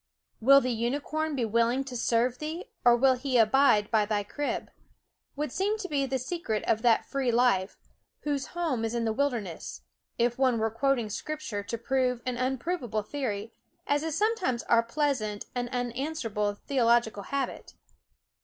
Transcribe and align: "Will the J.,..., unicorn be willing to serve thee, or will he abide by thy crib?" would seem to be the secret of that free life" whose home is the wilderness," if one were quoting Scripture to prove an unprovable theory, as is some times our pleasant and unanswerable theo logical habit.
"Will 0.39 0.61
the 0.61 0.69
J.,..., 0.73 0.81
unicorn 0.81 1.35
be 1.35 1.45
willing 1.45 1.83
to 1.83 1.95
serve 1.95 2.39
thee, 2.39 2.65
or 2.83 2.95
will 2.95 3.13
he 3.13 3.37
abide 3.37 3.91
by 3.91 4.03
thy 4.03 4.23
crib?" 4.23 4.71
would 5.35 5.51
seem 5.51 5.77
to 5.77 5.87
be 5.87 6.07
the 6.07 6.17
secret 6.17 6.63
of 6.63 6.81
that 6.81 7.05
free 7.05 7.31
life" 7.31 7.77
whose 8.23 8.47
home 8.57 8.83
is 8.83 8.93
the 8.93 9.13
wilderness," 9.13 9.81
if 10.17 10.39
one 10.39 10.57
were 10.57 10.71
quoting 10.71 11.11
Scripture 11.11 11.61
to 11.61 11.77
prove 11.77 12.23
an 12.25 12.37
unprovable 12.39 13.03
theory, 13.03 13.53
as 13.85 14.01
is 14.01 14.17
some 14.17 14.35
times 14.35 14.63
our 14.63 14.81
pleasant 14.81 15.45
and 15.53 15.69
unanswerable 15.69 16.55
theo 16.55 16.85
logical 16.85 17.21
habit. 17.21 17.75